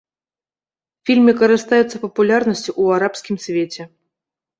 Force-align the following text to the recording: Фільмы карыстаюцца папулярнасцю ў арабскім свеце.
Фільмы 1.09 1.31
карыстаюцца 1.41 2.01
папулярнасцю 2.05 2.71
ў 2.81 2.97
арабскім 2.97 3.37
свеце. 3.45 3.87